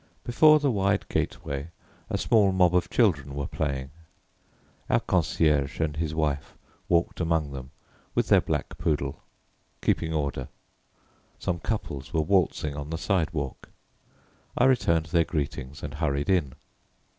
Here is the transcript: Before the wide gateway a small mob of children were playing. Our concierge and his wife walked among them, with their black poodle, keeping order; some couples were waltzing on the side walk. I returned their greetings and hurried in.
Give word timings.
Before 0.23 0.57
the 0.57 0.71
wide 0.71 1.07
gateway 1.09 1.67
a 2.09 2.17
small 2.17 2.51
mob 2.51 2.75
of 2.75 2.89
children 2.89 3.35
were 3.35 3.45
playing. 3.45 3.91
Our 4.89 4.99
concierge 4.99 5.79
and 5.79 5.95
his 5.95 6.15
wife 6.15 6.55
walked 6.89 7.19
among 7.19 7.51
them, 7.51 7.69
with 8.15 8.27
their 8.29 8.41
black 8.41 8.79
poodle, 8.79 9.21
keeping 9.79 10.11
order; 10.11 10.47
some 11.37 11.59
couples 11.59 12.15
were 12.15 12.21
waltzing 12.21 12.75
on 12.75 12.89
the 12.89 12.97
side 12.97 13.29
walk. 13.31 13.69
I 14.57 14.63
returned 14.65 15.05
their 15.05 15.23
greetings 15.23 15.83
and 15.83 15.93
hurried 15.93 16.31
in. 16.31 16.53